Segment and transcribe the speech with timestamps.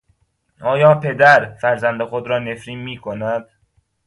[0.61, 3.49] آیا پدر فرزند خودرا نفرین میکند